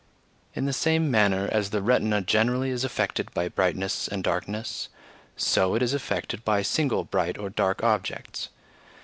[0.55, 4.89] In the same manner as the retina generally is affected by brightness and darkness,
[5.37, 8.49] so it is affected by single bright or dark objects.